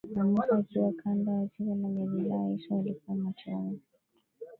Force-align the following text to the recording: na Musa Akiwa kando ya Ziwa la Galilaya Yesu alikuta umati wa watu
na 0.13 0.23
Musa 0.29 0.53
Akiwa 0.59 0.91
kando 1.01 1.27
ya 1.37 1.45
Ziwa 1.51 1.75
la 1.81 1.89
Galilaya 1.89 2.47
Yesu 2.51 2.75
alikuta 2.75 3.11
umati 3.13 3.49
wa 3.49 3.57
watu 3.57 3.89